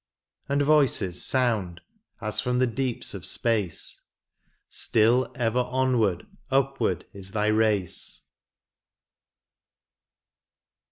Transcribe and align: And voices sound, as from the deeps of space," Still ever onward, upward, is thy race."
And 0.49 0.63
voices 0.63 1.23
sound, 1.23 1.79
as 2.21 2.39
from 2.41 2.57
the 2.57 2.65
deeps 2.65 3.13
of 3.13 3.23
space," 3.23 4.05
Still 4.71 5.31
ever 5.35 5.59
onward, 5.69 6.25
upward, 6.49 7.05
is 7.13 7.33
thy 7.33 7.45
race." 7.45 8.27